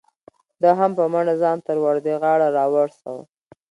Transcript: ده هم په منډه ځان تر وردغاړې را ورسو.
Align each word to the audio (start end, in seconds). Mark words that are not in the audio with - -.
ده 0.61 0.69
هم 0.79 0.91
په 0.97 1.03
منډه 1.13 1.35
ځان 1.41 1.57
تر 1.67 1.77
وردغاړې 1.85 2.47
را 2.57 2.65
ورسو. 2.73 3.15